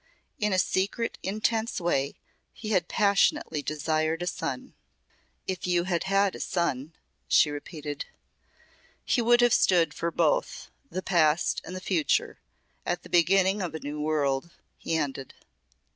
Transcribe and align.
In 0.39 0.51
a 0.51 0.57
secretive, 0.57 1.19
intense 1.21 1.79
way 1.79 2.15
he 2.53 2.69
had 2.69 2.87
passionately 2.87 3.61
desired 3.61 4.23
a 4.23 4.25
son. 4.25 4.73
"If 5.45 5.67
you 5.67 5.83
had 5.83 6.05
had 6.05 6.33
a 6.33 6.39
son" 6.39 6.93
she 7.27 7.51
repeated. 7.51 8.07
"He 9.05 9.21
would 9.21 9.41
have 9.41 9.53
stood 9.53 9.93
for 9.93 10.09
both 10.09 10.71
the 10.89 11.03
past 11.03 11.61
and 11.63 11.75
the 11.75 11.79
future 11.79 12.39
at 12.83 13.03
the 13.03 13.09
beginning 13.09 13.61
of 13.61 13.75
a 13.75 13.79
New 13.79 14.01
World," 14.01 14.49
he 14.79 14.97
ended. 14.97 15.35